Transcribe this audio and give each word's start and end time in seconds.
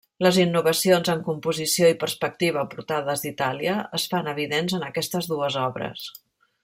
Les 0.25 0.37
innovacions 0.43 1.09
en 1.13 1.19
composició 1.27 1.91
i 1.93 1.97
perspectiva 2.03 2.63
portades 2.71 3.25
d'Itàlia 3.27 3.77
es 3.99 4.07
fan 4.15 4.31
evidents 4.33 4.75
en 4.79 4.87
aquestes 4.89 5.31
dues 5.35 5.61
obres. 5.69 6.09